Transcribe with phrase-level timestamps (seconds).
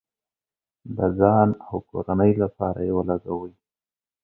[0.95, 3.53] د ځان او کورنۍ لپاره یې ولګوئ.